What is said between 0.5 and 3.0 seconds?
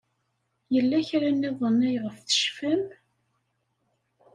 Yella kra niḍen ayɣef tecfam?